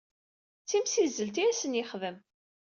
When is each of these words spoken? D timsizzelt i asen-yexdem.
D 0.63 0.65
timsizzelt 0.69 1.37
i 1.41 1.43
asen-yexdem. 1.49 2.17